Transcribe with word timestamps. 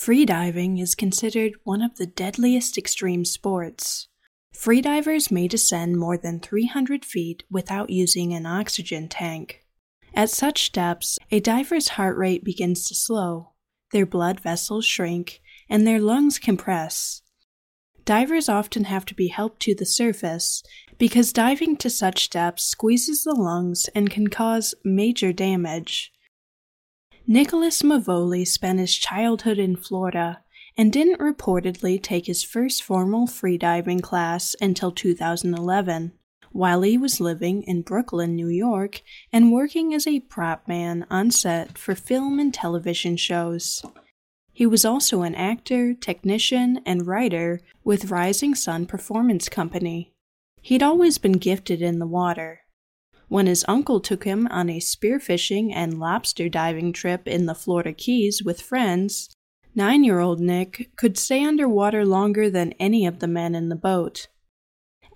Freediving 0.00 0.80
is 0.80 0.94
considered 0.94 1.52
one 1.64 1.82
of 1.82 1.96
the 1.96 2.06
deadliest 2.06 2.78
extreme 2.78 3.26
sports. 3.26 4.08
Freedivers 4.56 5.30
may 5.30 5.46
descend 5.46 5.98
more 5.98 6.16
than 6.16 6.40
300 6.40 7.04
feet 7.04 7.42
without 7.50 7.90
using 7.90 8.32
an 8.32 8.46
oxygen 8.46 9.08
tank. 9.08 9.60
At 10.14 10.30
such 10.30 10.72
depths, 10.72 11.18
a 11.30 11.38
diver's 11.38 11.88
heart 11.88 12.16
rate 12.16 12.42
begins 12.42 12.86
to 12.86 12.94
slow, 12.94 13.50
their 13.92 14.06
blood 14.06 14.40
vessels 14.40 14.86
shrink, 14.86 15.42
and 15.68 15.86
their 15.86 16.00
lungs 16.00 16.38
compress. 16.38 17.20
Divers 18.06 18.48
often 18.48 18.84
have 18.84 19.04
to 19.04 19.14
be 19.14 19.28
helped 19.28 19.60
to 19.64 19.74
the 19.74 19.84
surface 19.84 20.62
because 20.96 21.30
diving 21.30 21.76
to 21.76 21.90
such 21.90 22.30
depths 22.30 22.64
squeezes 22.64 23.24
the 23.24 23.34
lungs 23.34 23.90
and 23.94 24.08
can 24.08 24.28
cause 24.28 24.74
major 24.82 25.30
damage. 25.34 26.10
Nicholas 27.26 27.82
Mevoli 27.82 28.46
spent 28.46 28.78
his 28.78 28.96
childhood 28.96 29.58
in 29.58 29.76
Florida 29.76 30.42
and 30.76 30.92
didn't 30.92 31.20
reportedly 31.20 32.02
take 32.02 32.26
his 32.26 32.42
first 32.42 32.82
formal 32.82 33.26
freediving 33.26 34.02
class 34.02 34.56
until 34.60 34.90
2011, 34.90 36.12
while 36.52 36.82
he 36.82 36.96
was 36.96 37.20
living 37.20 37.62
in 37.62 37.82
Brooklyn, 37.82 38.34
New 38.34 38.48
York, 38.48 39.02
and 39.32 39.52
working 39.52 39.94
as 39.94 40.06
a 40.06 40.20
prop 40.20 40.66
man 40.66 41.06
on 41.10 41.30
set 41.30 41.76
for 41.78 41.94
film 41.94 42.40
and 42.40 42.52
television 42.52 43.16
shows. 43.16 43.84
He 44.52 44.66
was 44.66 44.84
also 44.84 45.22
an 45.22 45.34
actor, 45.34 45.94
technician, 45.94 46.80
and 46.84 47.06
writer 47.06 47.60
with 47.84 48.10
Rising 48.10 48.54
Sun 48.54 48.86
Performance 48.86 49.48
Company. 49.48 50.12
He'd 50.60 50.82
always 50.82 51.18
been 51.18 51.38
gifted 51.38 51.80
in 51.80 51.98
the 51.98 52.06
water, 52.06 52.62
when 53.30 53.46
his 53.46 53.64
uncle 53.68 54.00
took 54.00 54.24
him 54.24 54.48
on 54.48 54.68
a 54.68 54.80
spearfishing 54.80 55.70
and 55.72 56.00
lobster 56.00 56.48
diving 56.48 56.92
trip 56.92 57.28
in 57.28 57.46
the 57.46 57.54
Florida 57.54 57.92
Keys 57.92 58.42
with 58.42 58.60
friends, 58.60 59.30
nine 59.72 60.02
year 60.02 60.18
old 60.18 60.40
Nick 60.40 60.90
could 60.96 61.16
stay 61.16 61.44
underwater 61.44 62.04
longer 62.04 62.50
than 62.50 62.74
any 62.80 63.06
of 63.06 63.20
the 63.20 63.28
men 63.28 63.54
in 63.54 63.68
the 63.68 63.76
boat. 63.76 64.26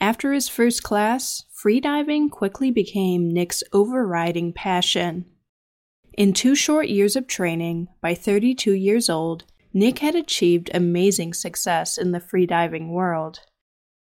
After 0.01 0.33
his 0.33 0.49
first 0.49 0.85
class, 0.85 1.43
freediving 1.53 2.31
quickly 2.31 2.71
became 2.71 3.33
Nick's 3.33 3.65
overriding 3.73 4.53
passion. 4.53 5.25
In 6.17 6.33
two 6.33 6.55
short 6.55 6.87
years 6.89 7.17
of 7.17 7.27
training, 7.27 7.89
by 8.01 8.15
32 8.15 8.75
years 8.75 9.11
old, 9.11 9.43
Nick 9.73 9.99
had 9.99 10.15
achieved 10.15 10.71
amazing 10.73 11.35
success 11.35 11.99
in 11.99 12.13
the 12.13 12.21
freediving 12.21 12.91
world. 12.91 13.41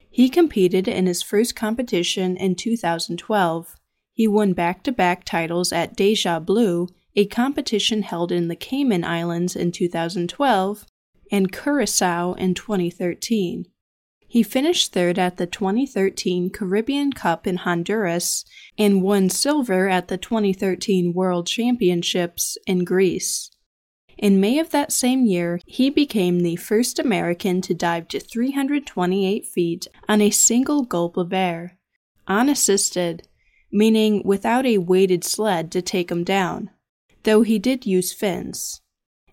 He 0.10 0.28
competed 0.28 0.90
in 0.90 1.06
his 1.06 1.24
first 1.24 1.56
competition 1.56 2.36
in 2.36 2.56
2012, 2.56 3.76
he 4.14 4.28
won 4.28 4.54
back 4.54 4.84
to 4.84 4.92
back 4.92 5.24
titles 5.24 5.74
at 5.74 5.96
Deja 5.96 6.40
Blue, 6.40 6.88
a 7.16 7.26
competition 7.26 8.04
held 8.04 8.32
in 8.32 8.48
the 8.48 8.56
Cayman 8.56 9.04
Islands 9.04 9.56
in 9.56 9.72
2012, 9.72 10.86
and 11.32 11.52
Curacao 11.52 12.34
in 12.34 12.54
2013. 12.54 13.66
He 14.28 14.42
finished 14.42 14.94
third 14.94 15.20
at 15.20 15.38
the 15.38 15.46
2013 15.46 16.50
Caribbean 16.50 17.12
Cup 17.14 17.46
in 17.46 17.58
Honduras 17.58 18.46
and 18.78 19.04
won 19.04 19.30
silver 19.30 19.88
at 19.88 20.08
the 20.08 20.18
2013 20.18 21.14
World 21.14 21.46
Championships 21.46 22.58
in 22.66 22.84
Greece. 22.84 23.52
In 24.18 24.40
May 24.40 24.60
of 24.60 24.72
that 24.72 24.92
same 24.92 25.26
year, 25.26 25.60
he 25.66 25.90
became 25.90 26.40
the 26.40 26.56
first 26.56 26.98
American 26.98 27.62
to 27.62 27.74
dive 27.74 28.08
to 28.10 28.20
328 28.20 29.46
feet 29.46 29.88
on 30.08 30.22
a 30.22 30.30
single 30.30 30.84
gulp 30.84 31.18
of 31.18 31.34
air, 31.34 31.78
unassisted, 32.28 33.28
meaning 33.74 34.22
without 34.24 34.66
a 34.66 34.78
weighted 34.78 35.24
sled 35.24 35.72
to 35.72 35.82
take 35.82 36.10
him 36.10 36.24
down, 36.24 36.70
though 37.24 37.42
he 37.42 37.60
did 37.60 37.86
use 37.86 38.14
fins. 38.14 38.80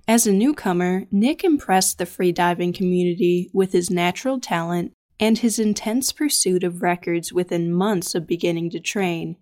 As 0.08 0.26
a 0.26 0.32
newcomer, 0.32 1.06
Nick 1.12 1.44
impressed 1.44 1.98
the 1.98 2.04
freediving 2.04 2.74
community 2.74 3.50
with 3.54 3.70
his 3.70 3.90
natural 3.90 4.40
talent 4.40 4.92
and 5.20 5.38
his 5.38 5.58
intense 5.58 6.10
pursuit 6.10 6.64
of 6.64 6.82
records 6.82 7.32
within 7.32 7.72
months 7.72 8.14
of 8.14 8.26
beginning 8.26 8.70
to 8.70 8.80
train. 8.80 9.36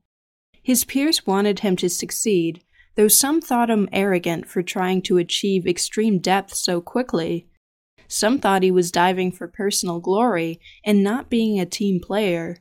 His 0.63 0.85
peers 0.85 1.27
wanted 1.27 1.61
him 1.61 1.77
to 1.77 1.89
succeed, 1.89 2.63
though 2.97 3.09
some 3.09 3.41
thought 3.41 3.71
him 3.71 3.89
arrogant 3.93 4.47
for 4.47 4.63
trying 4.63 5.01
to 5.03 5.17
achieve 5.17 5.67
extreme 5.67 6.19
depth 6.19 6.55
so 6.55 6.81
quickly. 6.81 7.47
Some 8.09 8.41
thought 8.41 8.65
he 8.65 8.71
was 8.71 8.91
diving 8.91 9.33
for 9.33 9.47
personal 9.47 10.01
glory 10.01 10.61
and 10.85 11.05
not 11.05 11.31
being 11.31 11.61
a 11.61 11.65
team 11.65 12.01
player. 12.01 12.59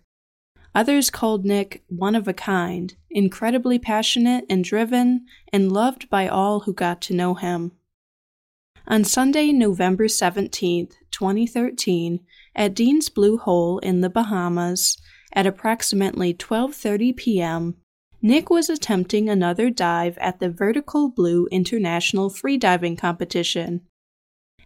Others 0.78 1.10
called 1.10 1.44
Nick 1.44 1.84
one 1.88 2.14
of 2.14 2.28
a 2.28 2.36
kind, 2.36 2.94
incredibly 3.10 3.80
passionate 3.80 4.46
and 4.48 4.64
driven, 4.64 5.26
and 5.52 5.72
loved 5.72 6.08
by 6.08 6.28
all 6.28 6.60
who 6.60 6.72
got 6.72 7.02
to 7.02 7.16
know 7.16 7.34
him. 7.34 7.72
On 8.88 9.04
Sunday, 9.04 9.52
November 9.52 10.08
17, 10.08 10.90
2013, 11.10 12.20
at 12.56 12.76
Dean's 12.76 13.10
Blue 13.10 13.40
Hole 13.40 13.80
in 13.80 14.02
the 14.02 14.10
Bahamas, 14.10 15.00
at 15.34 15.48
approximately 15.48 16.32
12:30 16.32 17.18
p.m., 17.18 17.78
Nick 18.22 18.52
was 18.52 18.70
attempting 18.70 19.28
another 19.28 19.72
dive 19.72 20.16
at 20.20 20.40
the 20.40 20.52
Vertical 20.52 21.10
Blue 21.10 21.48
International 21.52 22.30
Freediving 22.30 22.96
Competition. 22.96 23.82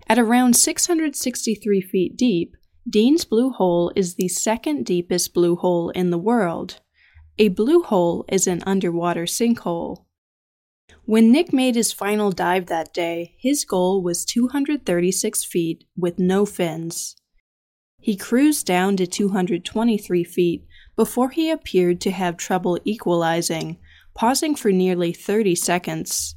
At 0.09 0.19
around 0.19 0.57
663 0.57 1.79
feet 1.79 2.17
deep, 2.17 2.57
Dean's 2.89 3.25
Blue 3.25 3.51
Hole 3.51 3.91
is 3.95 4.15
the 4.15 4.27
second 4.27 4.87
deepest 4.87 5.35
blue 5.35 5.55
hole 5.55 5.91
in 5.91 6.09
the 6.09 6.17
world. 6.17 6.79
A 7.37 7.49
blue 7.49 7.83
hole 7.83 8.25
is 8.27 8.47
an 8.47 8.63
underwater 8.65 9.25
sinkhole. 9.25 10.05
When 11.05 11.31
Nick 11.31 11.53
made 11.53 11.75
his 11.75 11.91
final 11.91 12.31
dive 12.31 12.65
that 12.65 12.91
day, 12.91 13.35
his 13.37 13.65
goal 13.65 14.01
was 14.01 14.25
236 14.25 15.45
feet 15.45 15.83
with 15.95 16.17
no 16.17 16.43
fins. 16.43 17.15
He 17.99 18.15
cruised 18.15 18.65
down 18.65 18.97
to 18.97 19.05
223 19.05 20.23
feet 20.23 20.65
before 20.95 21.29
he 21.29 21.51
appeared 21.51 22.01
to 22.01 22.11
have 22.11 22.35
trouble 22.35 22.79
equalizing, 22.83 23.77
pausing 24.15 24.55
for 24.55 24.71
nearly 24.71 25.13
30 25.13 25.53
seconds. 25.53 26.33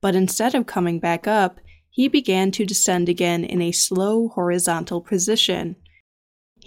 But 0.00 0.14
instead 0.14 0.54
of 0.54 0.66
coming 0.66 1.00
back 1.00 1.26
up, 1.26 1.58
he 1.90 2.06
began 2.06 2.52
to 2.52 2.64
descend 2.64 3.08
again 3.08 3.42
in 3.42 3.60
a 3.60 3.72
slow 3.72 4.28
horizontal 4.28 5.00
position, 5.00 5.74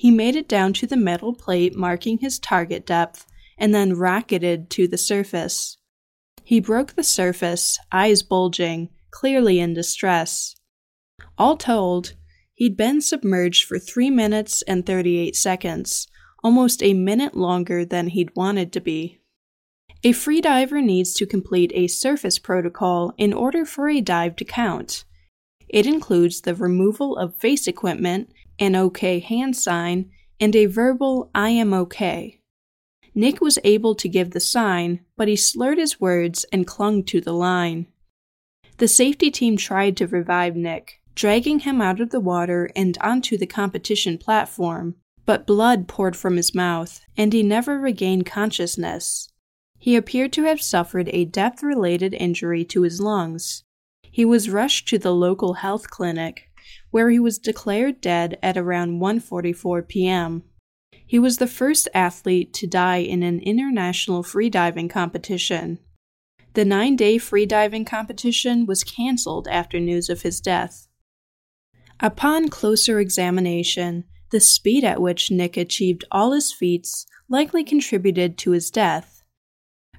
he 0.01 0.09
made 0.09 0.35
it 0.35 0.47
down 0.47 0.73
to 0.73 0.87
the 0.87 0.97
metal 0.97 1.31
plate 1.31 1.75
marking 1.75 2.17
his 2.17 2.39
target 2.39 2.87
depth 2.87 3.27
and 3.55 3.71
then 3.71 3.93
rocketed 3.93 4.67
to 4.67 4.87
the 4.87 4.97
surface. 4.97 5.77
He 6.43 6.59
broke 6.59 6.95
the 6.95 7.03
surface, 7.03 7.77
eyes 7.91 8.23
bulging, 8.23 8.89
clearly 9.11 9.59
in 9.59 9.75
distress. 9.75 10.55
All 11.37 11.55
told, 11.55 12.13
he'd 12.55 12.75
been 12.75 12.99
submerged 12.99 13.65
for 13.65 13.77
3 13.77 14.09
minutes 14.09 14.63
and 14.63 14.87
38 14.87 15.35
seconds, 15.35 16.07
almost 16.43 16.81
a 16.81 16.95
minute 16.95 17.37
longer 17.37 17.85
than 17.85 18.07
he'd 18.07 18.35
wanted 18.35 18.73
to 18.73 18.79
be. 18.81 19.19
A 20.03 20.13
freediver 20.13 20.83
needs 20.83 21.13
to 21.13 21.27
complete 21.27 21.71
a 21.75 21.85
surface 21.85 22.39
protocol 22.39 23.13
in 23.19 23.33
order 23.33 23.65
for 23.65 23.87
a 23.87 24.01
dive 24.01 24.35
to 24.37 24.45
count. 24.45 25.03
It 25.69 25.85
includes 25.85 26.41
the 26.41 26.55
removal 26.55 27.15
of 27.17 27.35
face 27.35 27.67
equipment 27.67 28.33
an 28.61 28.75
OK 28.75 29.19
hand 29.19 29.57
sign, 29.57 30.09
and 30.39 30.55
a 30.55 30.67
verbal 30.67 31.29
I 31.35 31.49
am 31.49 31.73
OK. 31.73 32.39
Nick 33.13 33.41
was 33.41 33.59
able 33.65 33.95
to 33.95 34.07
give 34.07 34.31
the 34.31 34.39
sign, 34.39 35.01
but 35.17 35.27
he 35.27 35.35
slurred 35.35 35.77
his 35.77 35.99
words 35.99 36.45
and 36.53 36.65
clung 36.65 37.03
to 37.03 37.19
the 37.19 37.33
line. 37.33 37.87
The 38.77 38.87
safety 38.87 39.29
team 39.29 39.57
tried 39.57 39.97
to 39.97 40.07
revive 40.07 40.55
Nick, 40.55 41.01
dragging 41.13 41.59
him 41.59 41.81
out 41.81 41.99
of 41.99 42.11
the 42.11 42.21
water 42.21 42.69
and 42.75 42.97
onto 43.01 43.37
the 43.37 43.45
competition 43.45 44.17
platform, 44.17 44.95
but 45.25 45.45
blood 45.45 45.87
poured 45.87 46.15
from 46.15 46.37
his 46.37 46.55
mouth, 46.55 47.01
and 47.17 47.33
he 47.33 47.43
never 47.43 47.79
regained 47.79 48.25
consciousness. 48.25 49.27
He 49.77 49.95
appeared 49.95 50.31
to 50.33 50.43
have 50.43 50.61
suffered 50.61 51.09
a 51.11 51.25
depth 51.25 51.63
related 51.63 52.13
injury 52.13 52.63
to 52.65 52.83
his 52.83 53.01
lungs. 53.01 53.63
He 54.03 54.23
was 54.25 54.49
rushed 54.49 54.87
to 54.89 54.99
the 54.99 55.13
local 55.13 55.55
health 55.55 55.89
clinic, 55.89 56.50
where 56.89 57.09
he 57.09 57.19
was 57.19 57.37
declared 57.37 58.01
dead 58.01 58.37
at 58.41 58.57
around 58.57 58.99
1:44 58.99 59.87
p.m. 59.87 60.43
He 61.05 61.19
was 61.19 61.37
the 61.37 61.47
first 61.47 61.87
athlete 61.93 62.53
to 62.53 62.67
die 62.67 62.97
in 62.97 63.23
an 63.23 63.39
international 63.39 64.23
freediving 64.23 64.89
competition. 64.89 65.79
The 66.53 66.65
9-day 66.65 67.17
freediving 67.17 67.85
competition 67.85 68.65
was 68.65 68.83
canceled 68.83 69.47
after 69.47 69.79
news 69.79 70.09
of 70.09 70.21
his 70.21 70.41
death. 70.41 70.87
Upon 71.99 72.49
closer 72.49 72.99
examination, 72.99 74.05
the 74.31 74.39
speed 74.39 74.83
at 74.83 75.01
which 75.01 75.31
Nick 75.31 75.57
achieved 75.57 76.05
all 76.11 76.31
his 76.31 76.51
feats 76.51 77.05
likely 77.29 77.63
contributed 77.63 78.37
to 78.39 78.51
his 78.51 78.71
death 78.71 79.20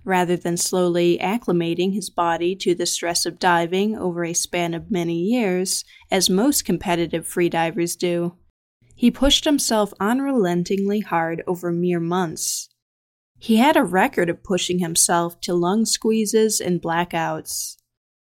rather 0.04 0.36
than 0.36 0.56
slowly 0.56 1.18
acclimating 1.18 1.94
his 1.94 2.10
body 2.10 2.56
to 2.56 2.74
the 2.74 2.86
stress 2.86 3.24
of 3.24 3.38
diving 3.38 3.96
over 3.96 4.24
a 4.24 4.32
span 4.32 4.74
of 4.74 4.90
many 4.90 5.16
years, 5.16 5.84
as 6.10 6.28
most 6.28 6.64
competitive 6.64 7.26
freedivers 7.26 7.96
do. 7.96 8.34
He 8.94 9.10
pushed 9.10 9.44
himself 9.44 9.92
unrelentingly 10.00 11.00
hard 11.00 11.42
over 11.46 11.72
mere 11.72 12.00
months. 12.00 12.68
He 13.38 13.56
had 13.56 13.76
a 13.76 13.82
record 13.82 14.30
of 14.30 14.44
pushing 14.44 14.78
himself 14.78 15.40
to 15.40 15.54
lung 15.54 15.84
squeezes 15.84 16.60
and 16.60 16.80
blackouts. 16.80 17.76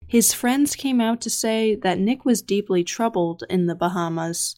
His 0.06 0.32
friends 0.32 0.76
came 0.76 1.00
out 1.00 1.20
to 1.22 1.30
say 1.30 1.75
that 1.75 1.98
Nick 1.98 2.25
was 2.25 2.42
deeply 2.42 2.84
troubled 2.84 3.44
in 3.50 3.66
the 3.66 3.75
Bahamas. 3.75 4.56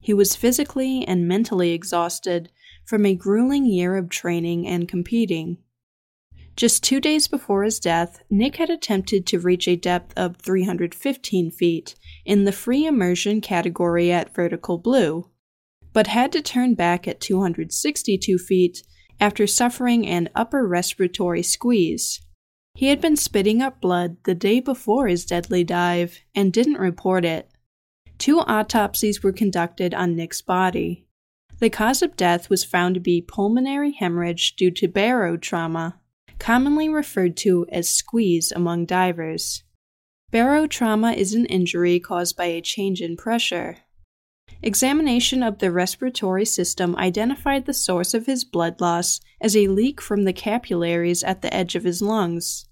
He 0.00 0.12
was 0.14 0.36
physically 0.36 1.06
and 1.06 1.28
mentally 1.28 1.72
exhausted 1.72 2.50
from 2.84 3.06
a 3.06 3.14
grueling 3.14 3.66
year 3.66 3.96
of 3.96 4.10
training 4.10 4.66
and 4.66 4.86
competing. 4.86 5.58
Just 6.56 6.84
two 6.84 7.00
days 7.00 7.26
before 7.26 7.64
his 7.64 7.80
death, 7.80 8.22
Nick 8.30 8.56
had 8.56 8.70
attempted 8.70 9.26
to 9.26 9.40
reach 9.40 9.66
a 9.66 9.74
depth 9.74 10.12
of 10.16 10.36
315 10.36 11.50
feet 11.50 11.96
in 12.24 12.44
the 12.44 12.52
free 12.52 12.86
immersion 12.86 13.40
category 13.40 14.12
at 14.12 14.32
Vertical 14.34 14.78
Blue, 14.78 15.30
but 15.92 16.06
had 16.06 16.30
to 16.32 16.42
turn 16.42 16.74
back 16.74 17.08
at 17.08 17.20
262 17.20 18.38
feet 18.38 18.82
after 19.18 19.46
suffering 19.46 20.06
an 20.06 20.28
upper 20.34 20.66
respiratory 20.66 21.42
squeeze. 21.42 22.20
He 22.74 22.86
had 22.86 23.00
been 23.00 23.16
spitting 23.16 23.60
up 23.60 23.80
blood 23.80 24.16
the 24.24 24.34
day 24.34 24.60
before 24.60 25.08
his 25.08 25.24
deadly 25.24 25.64
dive 25.64 26.20
and 26.34 26.52
didn't 26.52 26.78
report 26.78 27.24
it. 27.24 27.50
Two 28.18 28.40
autopsies 28.40 29.22
were 29.22 29.32
conducted 29.32 29.92
on 29.92 30.14
Nick's 30.14 30.42
body. 30.42 31.06
The 31.58 31.70
cause 31.70 32.02
of 32.02 32.16
death 32.16 32.48
was 32.48 32.64
found 32.64 32.94
to 32.94 33.00
be 33.00 33.20
pulmonary 33.20 33.92
hemorrhage 33.92 34.54
due 34.56 34.70
to 34.72 34.88
barotrauma 34.88 35.94
commonly 36.38 36.88
referred 36.88 37.36
to 37.38 37.66
as 37.70 37.88
squeeze 37.88 38.52
among 38.52 38.86
divers. 38.86 39.62
Barotrauma 40.32 41.16
is 41.16 41.34
an 41.34 41.46
injury 41.46 42.00
caused 42.00 42.36
by 42.36 42.46
a 42.46 42.60
change 42.60 43.00
in 43.00 43.16
pressure. 43.16 43.78
Examination 44.62 45.42
of 45.42 45.58
the 45.58 45.70
respiratory 45.70 46.44
system 46.44 46.96
identified 46.96 47.66
the 47.66 47.74
source 47.74 48.14
of 48.14 48.26
his 48.26 48.44
blood 48.44 48.80
loss 48.80 49.20
as 49.40 49.56
a 49.56 49.68
leak 49.68 50.00
from 50.00 50.24
the 50.24 50.32
capillaries 50.32 51.22
at 51.22 51.42
the 51.42 51.52
edge 51.52 51.74
of 51.74 51.84
his 51.84 52.00
lungs. 52.00 52.66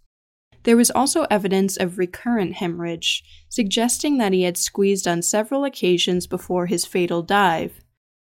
There 0.65 0.77
was 0.77 0.91
also 0.91 1.27
evidence 1.31 1.77
of 1.77 1.99
recurrent 1.99 2.55
hemorrhage, 2.55 3.23
suggesting 3.49 4.19
that 4.19 4.33
he 4.33 4.43
had 4.43 4.57
squeezed 4.57 5.07
on 5.07 5.23
several 5.23 5.65
occasions 5.65 6.27
before 6.27 6.67
his 6.67 6.85
fatal 6.85 7.23
dive. 7.23 7.81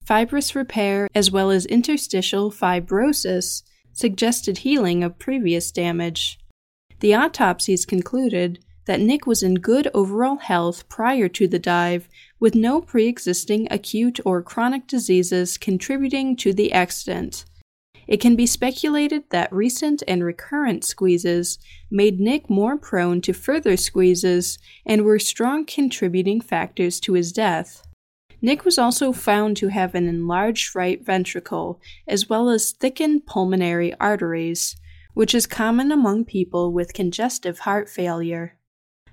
Fibrous 0.06 0.56
repair, 0.56 1.08
as 1.16 1.32
well 1.32 1.50
as 1.50 1.66
interstitial 1.66 2.52
fibrosis, 2.52 3.64
suggested 3.96 4.60
healing 4.60 5.04
of 5.04 5.18
previous 5.18 5.72
damage. 5.72 6.38
The 7.00 7.16
autopsies 7.16 7.86
concluded 7.86 8.60
that 8.86 9.00
Nick 9.00 9.26
was 9.26 9.42
in 9.42 9.56
good 9.56 9.90
overall 9.94 10.36
health 10.36 10.88
prior 10.90 11.28
to 11.30 11.48
the 11.48 11.58
dive, 11.58 12.08
with 12.40 12.54
no 12.54 12.82
pre 12.82 13.08
existing 13.08 13.68
acute 13.72 14.20
or 14.26 14.44
chronic 14.44 14.86
diseases 14.86 15.58
contributing 15.58 16.36
to 16.36 16.54
the 16.54 16.72
accident. 16.72 17.46
It 18.08 18.22
can 18.22 18.36
be 18.36 18.46
speculated 18.46 19.24
that 19.32 19.52
recent 19.52 20.04
and 20.08 20.24
recurrent 20.24 20.84
squeezes 20.84 21.58
made 21.90 22.20
Nick 22.20 22.50
more 22.50 22.78
prone 22.78 23.22
to 23.22 23.34
further 23.34 23.76
squeezes 23.76 24.60
and 24.86 25.04
were 25.04 25.18
strong 25.18 25.66
contributing 25.66 26.40
factors 26.42 27.00
to 27.00 27.14
his 27.14 27.32
death. 27.32 27.85
Nick 28.46 28.64
was 28.64 28.78
also 28.78 29.12
found 29.12 29.58
to 29.58 29.70
have 29.70 29.96
an 29.96 30.08
enlarged 30.08 30.76
right 30.76 31.04
ventricle, 31.04 31.82
as 32.08 32.30
well 32.30 32.48
as 32.52 32.74
thickened 32.74 33.26
pulmonary 33.26 33.92
arteries, 34.00 34.76
which 35.16 35.34
is 35.34 35.48
common 35.48 35.92
among 35.92 36.26
people 36.26 36.72
with 36.72 36.94
congestive 36.94 37.58
heart 37.58 37.90
failure. 37.90 38.56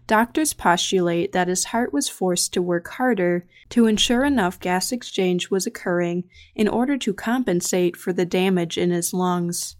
Doctors 0.06 0.52
postulate 0.52 1.32
that 1.32 1.48
his 1.48 1.64
heart 1.64 1.94
was 1.94 2.10
forced 2.10 2.52
to 2.52 2.60
work 2.60 2.88
harder 2.88 3.46
to 3.70 3.86
ensure 3.86 4.22
enough 4.22 4.60
gas 4.60 4.92
exchange 4.92 5.48
was 5.48 5.66
occurring 5.66 6.24
in 6.54 6.68
order 6.68 6.98
to 6.98 7.14
compensate 7.14 7.96
for 7.96 8.12
the 8.12 8.26
damage 8.26 8.76
in 8.76 8.90
his 8.90 9.14
lungs. 9.14 9.76